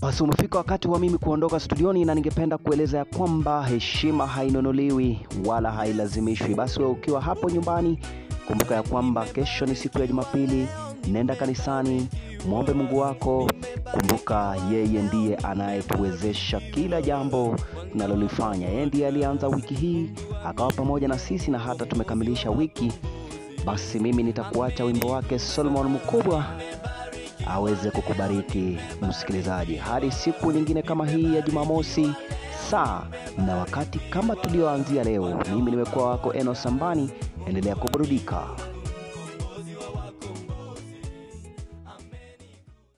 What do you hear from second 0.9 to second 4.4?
mimi kuondoka studioni, na ningependa kueleza ya kwamba heshima